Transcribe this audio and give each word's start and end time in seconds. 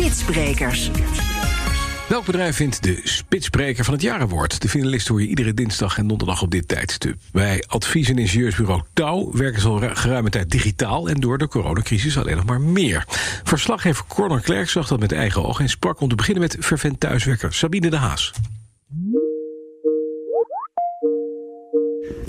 Spitsbrekers. 0.00 0.90
Welk 2.08 2.24
bedrijf 2.26 2.56
vindt 2.56 2.82
de 2.82 3.00
spitsbreker 3.04 3.84
van 3.84 3.94
het 3.94 4.02
jaar 4.02 4.20
award? 4.20 4.62
De 4.62 4.68
finalisten 4.68 5.12
hoor 5.12 5.22
je 5.22 5.28
iedere 5.28 5.54
dinsdag 5.54 5.98
en 5.98 6.06
donderdag 6.06 6.42
op 6.42 6.50
dit 6.50 6.68
tijdstip. 6.68 7.16
Bij 7.32 7.64
advies- 7.66 8.08
en 8.08 8.18
ingenieursbureau 8.18 8.82
Touw 8.92 9.32
werken 9.32 9.60
ze 9.60 9.68
al 9.68 9.78
geruime 9.78 10.30
tijd 10.30 10.50
digitaal... 10.50 11.08
en 11.08 11.20
door 11.20 11.38
de 11.38 11.48
coronacrisis 11.48 12.18
alleen 12.18 12.36
nog 12.36 12.44
maar 12.44 12.60
meer. 12.60 13.04
Verslaggever 13.44 14.04
Corner 14.08 14.40
Klerk 14.40 14.68
zag 14.68 14.88
dat 14.88 15.00
met 15.00 15.12
eigen 15.12 15.44
ogen... 15.44 15.64
en 15.64 15.70
sprak 15.70 16.00
om 16.00 16.08
te 16.08 16.14
beginnen 16.14 16.42
met 16.42 16.56
vervent 16.58 17.00
thuiswerker 17.00 17.54
Sabine 17.54 17.90
de 17.90 17.96
Haas. 17.96 18.32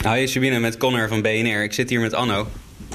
Hoi, 0.03 0.27
Sabine 0.27 0.59
met 0.59 0.77
Connor 0.77 1.07
van 1.07 1.21
BNR. 1.21 1.63
Ik 1.63 1.73
zit 1.73 1.89
hier 1.89 1.99
met 1.99 2.13
Anno. 2.13 2.47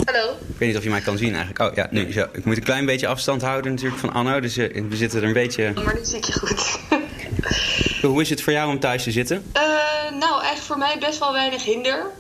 Hallo. 0.07 0.30
Ik 0.30 0.59
weet 0.59 0.68
niet 0.68 0.77
of 0.77 0.82
je 0.82 0.91
mij 0.91 1.00
kan 1.00 1.18
zien 1.18 1.34
eigenlijk. 1.34 1.70
Oh 1.70 1.75
ja, 1.75 1.88
nu 1.91 2.12
zo. 2.12 2.27
Ik 2.32 2.45
moet 2.45 2.56
een 2.56 2.62
klein 2.62 2.86
beetje 2.86 3.06
afstand 3.06 3.43
houden 3.43 3.70
natuurlijk 3.70 4.00
van 4.00 4.12
Anno, 4.12 4.41
dus 4.41 4.59
uh, 4.59 4.88
we 4.88 4.96
zitten 4.96 5.20
er 5.20 5.27
een 5.27 5.32
beetje... 5.32 5.73
Maar 5.84 5.95
nu 5.95 6.05
zie 6.05 6.16
ik 6.16 6.24
je 6.24 6.33
goed. 6.33 6.78
Hoe 8.02 8.20
is 8.20 8.30
het 8.30 8.42
voor 8.42 8.52
jou 8.52 8.70
om 8.70 8.78
thuis 8.80 9.02
te 9.02 9.11
zitten? 9.11 9.42
Uh, 9.56 9.95
voor 10.62 10.78
mij 10.78 10.98
best 10.98 11.19
wel 11.19 11.33
weinig 11.33 11.65
hinder. 11.65 12.10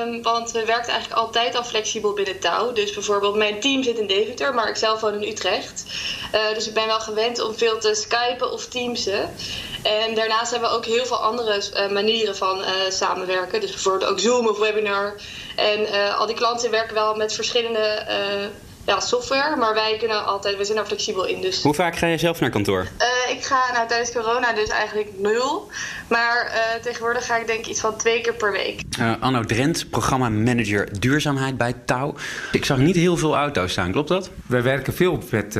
Um, 0.00 0.22
want 0.22 0.50
we 0.50 0.64
werken 0.64 0.92
eigenlijk 0.92 1.20
altijd 1.20 1.56
al 1.56 1.64
flexibel 1.64 2.12
binnen 2.12 2.38
touw. 2.38 2.72
Dus 2.72 2.92
bijvoorbeeld 2.92 3.36
mijn 3.36 3.60
team 3.60 3.82
zit 3.82 3.98
in 3.98 4.06
Deventer, 4.06 4.54
maar 4.54 4.68
ik 4.68 4.76
zelf 4.76 5.00
woon 5.00 5.22
in 5.22 5.28
Utrecht. 5.28 5.84
Uh, 6.34 6.54
dus 6.54 6.68
ik 6.68 6.74
ben 6.74 6.86
wel 6.86 7.00
gewend 7.00 7.40
om 7.40 7.54
veel 7.54 7.78
te 7.78 7.94
skypen 7.94 8.52
of 8.52 8.66
teamsen. 8.66 9.34
En 9.82 10.14
daarnaast 10.14 10.50
hebben 10.50 10.70
we 10.70 10.76
ook 10.76 10.84
heel 10.84 11.06
veel 11.06 11.16
andere 11.16 11.62
uh, 11.74 11.90
manieren 11.90 12.36
van 12.36 12.60
uh, 12.60 12.66
samenwerken. 12.88 13.60
Dus 13.60 13.70
bijvoorbeeld 13.70 14.10
ook 14.10 14.20
Zoom 14.20 14.48
of 14.48 14.58
webinar. 14.58 15.14
En 15.56 16.12
al 16.16 16.26
die 16.26 16.36
klanten 16.36 16.70
werken 16.70 16.94
wel 16.94 17.14
met 17.14 17.34
verschillende 17.34 18.04
ja, 18.86 19.00
software. 19.00 19.56
Maar 19.56 19.74
wij 19.74 19.96
kunnen 19.98 20.24
altijd, 20.24 20.56
we 20.56 20.64
zijn 20.64 20.76
daar 20.76 20.86
flexibel 20.86 21.24
in. 21.24 21.40
Dus. 21.40 21.62
Hoe 21.62 21.74
vaak 21.74 21.96
ga 21.96 22.06
je 22.06 22.18
zelf 22.18 22.40
naar 22.40 22.50
kantoor? 22.50 22.86
Ik 23.28 23.44
ga 23.44 23.72
nou, 23.72 23.88
tijdens 23.88 24.12
corona 24.12 24.52
dus 24.52 24.68
eigenlijk 24.68 25.10
nul. 25.18 25.70
Maar 26.08 26.46
uh, 26.46 26.82
tegenwoordig 26.82 27.26
ga 27.26 27.36
ik 27.36 27.46
denk 27.46 27.58
ik 27.58 27.66
iets 27.66 27.80
van 27.80 27.96
twee 27.96 28.20
keer 28.20 28.34
per 28.34 28.52
week. 28.52 28.80
Uh, 29.00 29.12
Anno 29.20 29.44
Drent, 29.44 29.90
programmamanager 29.90 31.00
duurzaamheid 31.00 31.56
bij 31.56 31.74
Touw. 31.84 32.14
Ik 32.52 32.64
zag 32.64 32.78
niet 32.78 32.96
heel 32.96 33.16
veel 33.16 33.36
auto's 33.36 33.72
staan, 33.72 33.92
klopt 33.92 34.08
dat? 34.08 34.30
Wij 34.46 34.62
werken 34.62 34.94
veel 34.94 35.22
met 35.30 35.56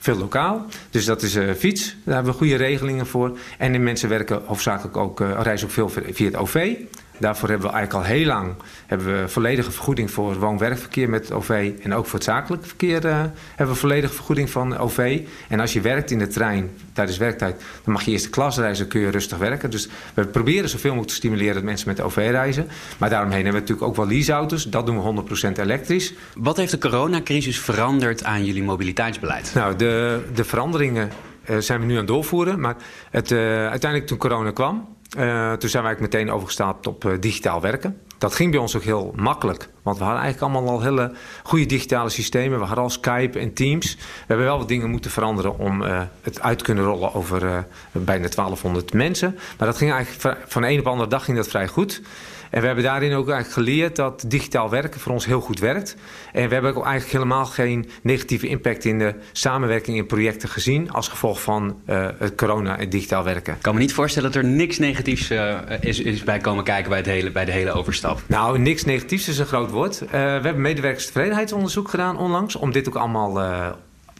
veel 0.00 0.16
lokaal. 0.16 0.66
Dus 0.90 1.04
dat 1.04 1.22
is 1.22 1.36
uh, 1.36 1.52
fiets. 1.54 1.96
Daar 2.04 2.14
hebben 2.14 2.32
we 2.32 2.38
goede 2.38 2.56
regelingen 2.56 3.06
voor. 3.06 3.38
En 3.58 3.72
de 3.72 3.78
mensen 3.78 4.08
werken 4.08 4.42
hoofdzakelijk 4.44 4.96
ook, 4.96 5.20
uh, 5.20 5.40
reizen 5.42 5.66
ook 5.66 5.72
veel 5.72 5.90
via 6.12 6.26
het 6.26 6.36
OV. 6.36 6.76
Daarvoor 7.20 7.48
hebben 7.48 7.66
we 7.66 7.74
eigenlijk 7.74 8.06
al 8.06 8.14
heel 8.14 8.26
lang 8.26 8.54
hebben 8.86 9.20
we 9.20 9.28
volledige 9.28 9.70
vergoeding 9.70 10.10
voor 10.10 10.38
woon-werkverkeer 10.38 11.08
met 11.08 11.32
OV. 11.32 11.72
En 11.82 11.94
ook 11.94 12.06
voor 12.06 12.14
het 12.14 12.24
zakelijk 12.24 12.66
verkeer 12.66 13.04
uh, 13.04 13.20
hebben 13.54 13.74
we 13.74 13.80
volledige 13.80 14.14
vergoeding 14.14 14.50
van 14.50 14.78
OV. 14.78 15.20
En 15.48 15.60
als 15.60 15.72
je 15.72 15.80
werkt 15.80 16.10
in 16.10 16.18
de 16.18 16.26
trein 16.26 16.70
tijdens 16.92 17.18
werktijd, 17.18 17.62
dan 17.84 17.92
mag 17.92 18.02
je 18.02 18.10
eerste 18.10 18.30
klas 18.30 18.58
reizen, 18.58 18.88
kun 18.88 19.00
je 19.00 19.08
rustig 19.08 19.38
werken. 19.38 19.70
Dus 19.70 19.88
we 20.14 20.26
proberen 20.26 20.68
zoveel 20.68 20.90
mogelijk 20.90 21.10
te 21.10 21.16
stimuleren 21.18 21.54
dat 21.54 21.62
mensen 21.62 21.88
met 21.88 22.00
OV 22.00 22.16
reizen. 22.16 22.68
Maar 22.98 23.10
daaromheen 23.10 23.44
hebben 23.44 23.62
we 23.62 23.68
natuurlijk 23.68 23.88
ook 23.88 23.96
wel 23.96 24.16
leaseauto's. 24.16 24.64
Dat 24.64 24.86
doen 24.86 25.14
we 25.14 25.22
100% 25.48 25.52
elektrisch. 25.60 26.14
Wat 26.34 26.56
heeft 26.56 26.70
de 26.70 26.78
coronacrisis 26.78 27.58
veranderd 27.58 28.24
aan 28.24 28.44
jullie 28.44 28.62
mobiliteitsbeleid? 28.62 29.52
Nou, 29.54 29.76
de, 29.76 30.20
de 30.34 30.44
veranderingen 30.44 31.10
uh, 31.50 31.56
zijn 31.58 31.80
we 31.80 31.86
nu 31.86 31.92
aan 31.92 31.98
het 31.98 32.06
doorvoeren. 32.06 32.60
Maar 32.60 32.76
het, 33.10 33.30
uh, 33.30 33.38
uiteindelijk 33.68 34.06
toen 34.06 34.18
corona 34.18 34.50
kwam, 34.50 34.88
uh, 35.18 35.52
toen 35.52 35.70
zijn 35.70 35.84
eigenlijk 35.84 36.14
meteen 36.14 36.30
overgestapt 36.30 36.86
op 36.86 37.04
uh, 37.04 37.12
digitaal 37.20 37.60
werken. 37.60 38.00
Dat 38.18 38.34
ging 38.34 38.50
bij 38.50 38.60
ons 38.60 38.76
ook 38.76 38.82
heel 38.82 39.12
makkelijk. 39.16 39.68
Want 39.82 39.98
we 39.98 40.04
hadden 40.04 40.22
eigenlijk 40.22 40.52
allemaal 40.52 40.72
al 40.72 40.82
hele 40.82 41.12
goede 41.42 41.66
digitale 41.66 42.08
systemen. 42.08 42.58
We 42.58 42.64
hadden 42.64 42.84
al 42.84 42.90
Skype 42.90 43.38
en 43.38 43.52
Teams. 43.54 43.94
We 43.94 44.24
hebben 44.26 44.46
wel 44.46 44.58
wat 44.58 44.68
dingen 44.68 44.90
moeten 44.90 45.10
veranderen 45.10 45.58
om 45.58 45.82
uh, 45.82 46.02
het 46.22 46.40
uit 46.40 46.58
te 46.58 46.64
kunnen 46.64 46.84
rollen 46.84 47.14
over 47.14 47.66
bijna 47.92 48.28
1200 48.28 48.92
mensen. 48.92 49.38
Maar 49.58 49.68
dat 49.68 49.76
ging 49.76 49.92
eigenlijk 49.92 50.38
van 50.46 50.62
de 50.62 50.68
een 50.68 50.78
op 50.78 50.84
de 50.84 50.90
andere 50.90 51.08
dag 51.08 51.24
ging 51.24 51.36
dat 51.36 51.48
vrij 51.48 51.68
goed. 51.68 52.02
En 52.50 52.60
we 52.60 52.66
hebben 52.66 52.84
daarin 52.84 53.12
ook 53.12 53.28
eigenlijk 53.28 53.52
geleerd 53.52 53.96
dat 53.96 54.24
digitaal 54.26 54.70
werken 54.70 55.00
voor 55.00 55.12
ons 55.12 55.26
heel 55.26 55.40
goed 55.40 55.58
werkt. 55.58 55.96
En 56.32 56.48
we 56.48 56.52
hebben 56.54 56.74
ook 56.74 56.84
eigenlijk 56.84 57.12
helemaal 57.12 57.46
geen 57.46 57.90
negatieve 58.02 58.48
impact 58.48 58.84
in 58.84 58.98
de 58.98 59.14
samenwerking 59.32 59.96
in 59.96 60.06
projecten 60.06 60.48
gezien 60.48 60.90
als 60.90 61.08
gevolg 61.08 61.42
van 61.42 61.80
uh, 61.86 62.08
het 62.18 62.34
corona 62.34 62.78
en 62.78 62.88
digitaal 62.88 63.24
werken. 63.24 63.54
Ik 63.54 63.62
kan 63.62 63.74
me 63.74 63.80
niet 63.80 63.94
voorstellen 63.94 64.32
dat 64.32 64.42
er 64.42 64.48
niks 64.48 64.78
negatiefs 64.78 65.30
uh, 65.30 65.58
is, 65.80 66.00
is, 66.00 66.22
bij 66.22 66.38
komen 66.38 66.64
kijken 66.64 66.88
bij, 66.88 66.98
het 66.98 67.06
hele, 67.06 67.30
bij 67.30 67.44
de 67.44 67.52
hele 67.52 67.72
overstap. 67.72 68.20
Nou, 68.26 68.58
niks 68.58 68.84
negatiefs 68.84 69.28
is 69.28 69.38
een 69.38 69.46
groot 69.46 69.70
woord. 69.70 70.02
Uh, 70.02 70.10
we 70.10 70.16
hebben 70.18 70.60
medewerkerstevredenheidsonderzoek 70.60 71.88
gedaan 71.88 72.18
onlangs 72.18 72.56
om 72.56 72.72
dit 72.72 72.88
ook 72.88 72.96
allemaal 72.96 73.38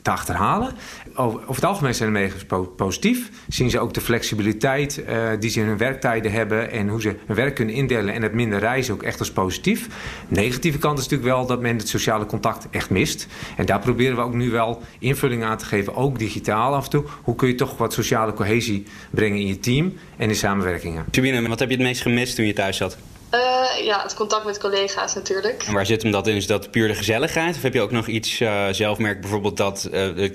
te 0.02 0.10
achterhalen. 0.10 0.72
Over, 1.14 1.40
over 1.40 1.54
het 1.54 1.64
algemeen 1.64 1.94
zijn 1.94 2.12
de 2.12 2.18
medewerkers 2.18 2.68
positief. 2.76 3.30
Zien 3.48 3.70
ze 3.70 3.78
ook 3.78 3.94
de 3.94 4.00
flexibiliteit 4.00 5.02
uh, 5.08 5.28
die 5.38 5.50
ze 5.50 5.60
in 5.60 5.66
hun 5.66 5.76
werktijden 5.76 6.32
hebben... 6.32 6.70
en 6.70 6.88
hoe 6.88 7.00
ze 7.00 7.16
hun 7.26 7.36
werk 7.36 7.54
kunnen 7.54 7.74
indelen 7.74 8.14
en 8.14 8.22
het 8.22 8.32
minder 8.32 8.58
reizen 8.58 8.94
ook 8.94 9.02
echt 9.02 9.18
als 9.18 9.32
positief. 9.32 9.88
Negatieve 10.28 10.78
kant 10.78 10.98
is 10.98 11.04
natuurlijk 11.08 11.36
wel 11.36 11.46
dat 11.46 11.60
men 11.60 11.76
het 11.76 11.88
sociale 11.88 12.26
contact 12.26 12.66
echt 12.70 12.90
mist. 12.90 13.26
En 13.56 13.66
daar 13.66 13.80
proberen 13.80 14.16
we 14.16 14.22
ook 14.22 14.34
nu 14.34 14.50
wel 14.50 14.82
invulling 14.98 15.44
aan 15.44 15.58
te 15.58 15.64
geven, 15.64 15.94
ook 15.94 16.18
digitaal 16.18 16.74
af 16.74 16.84
en 16.84 16.90
toe. 16.90 17.04
Hoe 17.22 17.34
kun 17.34 17.48
je 17.48 17.54
toch 17.54 17.76
wat 17.76 17.92
sociale 17.92 18.32
cohesie 18.32 18.86
brengen 19.10 19.38
in 19.38 19.46
je 19.46 19.60
team 19.60 19.92
en 20.16 20.28
in 20.28 20.36
samenwerkingen. 20.36 21.04
Sabine, 21.10 21.48
wat 21.48 21.58
heb 21.58 21.68
je 21.68 21.76
het 21.76 21.84
meest 21.84 22.02
gemist 22.02 22.34
toen 22.34 22.46
je 22.46 22.52
thuis 22.52 22.76
zat? 22.76 22.98
Uh, 23.34 23.84
ja, 23.84 24.02
het 24.02 24.14
contact 24.14 24.44
met 24.44 24.58
collega's 24.58 25.14
natuurlijk. 25.14 25.62
En 25.66 25.72
waar 25.72 25.86
zit 25.86 26.02
hem 26.02 26.12
dat 26.12 26.26
in? 26.26 26.36
Is 26.36 26.46
dat 26.46 26.70
puur 26.70 26.88
de 26.88 26.94
gezelligheid? 26.94 27.56
Of 27.56 27.62
heb 27.62 27.74
je 27.74 27.80
ook 27.80 27.90
nog 27.90 28.06
iets 28.06 28.40
uh, 28.40 28.66
zelf 28.70 28.98
merkt 28.98 29.20
bijvoorbeeld 29.20 29.56
dat 29.56 29.84
uh, 29.84 29.92
de 29.92 30.30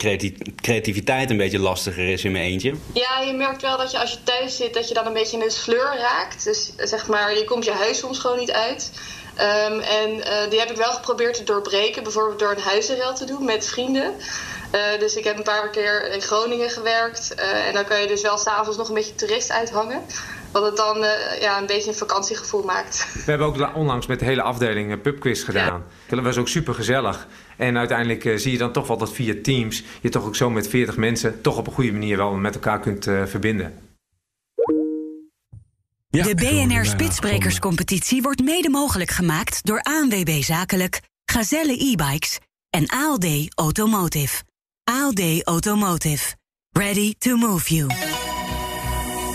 creativiteit 0.61 1.29
een 1.29 1.37
beetje 1.37 1.59
lastiger 1.59 2.09
is 2.09 2.23
in 2.23 2.31
mijn 2.31 2.43
eentje? 2.43 2.73
Ja, 2.93 3.19
je 3.19 3.33
merkt 3.33 3.61
wel 3.61 3.77
dat 3.77 3.91
je 3.91 3.99
als 3.99 4.11
je 4.11 4.23
thuis 4.23 4.55
zit, 4.57 4.73
dat 4.73 4.87
je 4.87 4.93
dan 4.93 5.05
een 5.05 5.13
beetje 5.13 5.37
in 5.37 5.43
een 5.43 5.51
sleur 5.51 5.97
raakt. 5.97 6.43
Dus 6.43 6.71
zeg 6.77 7.07
maar, 7.07 7.37
je 7.37 7.43
komt 7.43 7.65
je 7.65 7.71
huis 7.71 7.97
soms 7.97 8.19
gewoon 8.19 8.39
niet 8.39 8.51
uit. 8.51 8.91
Um, 9.39 9.79
en 9.79 10.09
die 10.49 10.59
heb 10.59 10.71
ik 10.71 10.77
wel 10.77 10.91
geprobeerd 10.91 11.33
te 11.33 11.43
doorbreken. 11.43 12.03
Bijvoorbeeld 12.03 12.39
door 12.39 12.51
een 12.51 12.59
huizenrel 12.59 13.13
te 13.13 13.25
doen 13.25 13.45
met 13.45 13.67
vrienden. 13.67 14.13
Uh, 14.71 14.99
dus 14.99 15.15
ik 15.15 15.23
heb 15.23 15.37
een 15.37 15.43
paar 15.43 15.69
keer 15.69 16.11
in 16.11 16.21
Groningen 16.21 16.69
gewerkt. 16.69 17.33
Uh, 17.39 17.67
en 17.67 17.73
dan 17.73 17.85
kan 17.85 18.01
je 18.01 18.07
dus 18.07 18.21
wel 18.21 18.37
s'avonds 18.37 18.77
nog 18.77 18.87
een 18.87 18.93
beetje 18.93 19.15
toerist 19.15 19.51
uithangen. 19.51 20.05
Wat 20.55 20.65
het 20.65 20.77
dan 20.77 20.97
uh, 20.97 21.09
ja, 21.39 21.59
een 21.59 21.65
beetje 21.65 21.89
een 21.89 21.97
vakantiegevoel 21.97 22.63
maakt. 22.63 23.07
We 23.13 23.29
hebben 23.31 23.47
ook 23.47 23.75
onlangs 23.75 24.05
met 24.05 24.19
de 24.19 24.25
hele 24.25 24.41
afdeling 24.41 25.01
pubquiz 25.01 25.45
gedaan. 25.45 25.83
Ja. 26.07 26.15
Dat 26.15 26.23
was 26.23 26.37
ook 26.37 26.47
super 26.47 26.73
gezellig. 26.73 27.27
En 27.57 27.77
uiteindelijk 27.77 28.39
zie 28.39 28.51
je 28.51 28.57
dan 28.57 28.71
toch 28.71 28.87
wel 28.87 28.97
dat 28.97 29.13
via 29.13 29.33
Teams... 29.43 29.83
je 30.01 30.09
toch 30.09 30.25
ook 30.25 30.35
zo 30.35 30.49
met 30.49 30.67
40 30.67 30.97
mensen... 30.97 31.41
toch 31.41 31.57
op 31.57 31.67
een 31.67 31.73
goede 31.73 31.91
manier 31.91 32.17
wel 32.17 32.31
met 32.31 32.53
elkaar 32.53 32.79
kunt 32.79 33.03
verbinden. 33.03 33.79
Ja, 36.09 36.23
de 36.23 36.35
BNR 36.35 36.85
Spitsbrekerscompetitie 36.85 38.21
wordt 38.21 38.43
mede 38.43 38.69
mogelijk 38.69 39.11
gemaakt... 39.11 39.65
door 39.65 39.79
ANWB 39.81 40.41
Zakelijk, 40.41 41.01
Gazelle 41.25 41.91
e-bikes 41.91 42.39
en 42.69 42.87
ALD 42.87 43.25
Automotive. 43.55 44.43
ALD 44.83 45.43
Automotive. 45.43 46.35
Ready 46.71 47.13
to 47.17 47.35
move 47.35 47.75
you. 47.75 48.14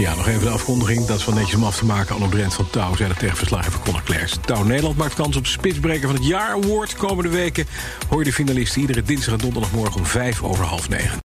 Ja, 0.00 0.15
nog 0.15 0.27
even 0.27 0.41
de 0.41 0.49
afkondiging. 0.49 1.06
Dat 1.06 1.19
is 1.19 1.25
wel 1.25 1.34
netjes 1.34 1.55
om 1.55 1.65
af 1.65 1.77
te 1.77 1.84
maken. 1.84 2.15
Anno 2.15 2.27
Brent 2.27 2.55
van 2.55 2.71
Touw 2.71 2.97
zei 2.97 3.09
dat 3.09 3.19
tegen 3.19 3.37
verslaggever 3.37 3.81
Conor 3.81 4.03
Clairs. 4.03 4.37
Touw 4.44 4.62
Nederland 4.62 4.97
maakt 4.97 5.15
kans 5.15 5.37
op 5.37 5.47
Spitsbreker 5.47 6.06
van 6.06 6.16
het 6.16 6.27
Jaar 6.27 6.50
Award. 6.50 6.94
Komende 6.94 7.31
weken 7.31 7.66
hoor 8.09 8.19
je 8.19 8.25
de 8.25 8.33
finalisten 8.33 8.81
iedere 8.81 9.03
dinsdag 9.03 9.34
en 9.34 9.41
donderdagmorgen 9.41 10.00
om 10.00 10.06
vijf 10.06 10.43
over 10.43 10.65
half 10.65 10.89
negen. 10.89 11.19